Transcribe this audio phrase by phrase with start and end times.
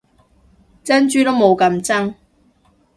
[0.83, 2.15] 珍珠都冇咁真